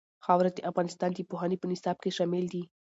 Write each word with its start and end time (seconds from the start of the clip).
خاوره 0.25 0.51
د 0.53 0.59
افغانستان 0.69 1.09
د 1.13 1.19
پوهنې 1.29 1.57
په 1.59 1.67
نصاب 1.71 1.97
کې 2.03 2.15
شامل 2.17 2.45
دي. 2.53 2.63